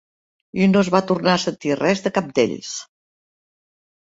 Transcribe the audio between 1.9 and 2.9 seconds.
de cap d'ells.